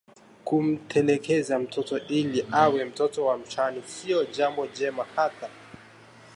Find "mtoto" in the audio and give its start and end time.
1.59-1.97, 2.85-3.25